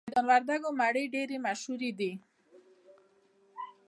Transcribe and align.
د 0.01 0.03
میدان 0.07 0.23
وردګو 0.29 0.69
مڼې 0.79 1.03
ډیرې 1.13 1.37
مشهورې 1.47 1.91
دي 1.99 2.11